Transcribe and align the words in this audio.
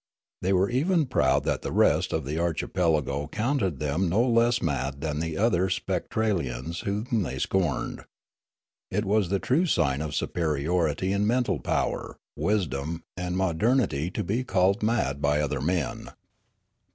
They 0.41 0.51
were 0.51 0.67
even 0.71 1.05
proud 1.05 1.43
that 1.43 1.61
the 1.61 1.71
rest 1.71 2.11
of 2.11 2.25
the 2.25 2.39
archipelago 2.39 3.27
counted 3.27 3.77
them 3.77 4.09
no 4.09 4.27
less 4.27 4.59
mad 4.59 4.99
than 5.01 5.19
the 5.19 5.37
other 5.37 5.69
Spectralians, 5.69 6.85
whom 6.85 7.21
they 7.21 7.37
scorned; 7.37 8.05
it 8.89 9.05
was 9.05 9.29
the 9.29 9.37
true 9.37 9.67
sign 9.67 10.01
of 10.01 10.15
superiority 10.15 11.09
Spectralia 11.09 11.19
335 11.19 11.21
in 11.21 11.27
mental 11.27 11.59
power, 11.59 12.17
wisdom, 12.35 13.03
and 13.15 13.35
modernit}' 13.35 14.11
to 14.15 14.23
be 14.23 14.43
called 14.43 14.81
mad 14.81 15.21
by 15.21 15.39
other 15.39 15.61
men. 15.61 16.09